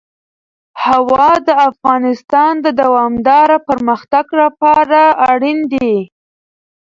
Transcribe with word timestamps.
هوا 0.85 1.29
د 1.47 1.49
افغانستان 1.69 2.53
د 2.65 2.67
دوامداره 2.81 3.57
پرمختګ 3.69 4.25
لپاره 4.41 5.01
اړین 5.31 5.59
دي. 5.73 5.93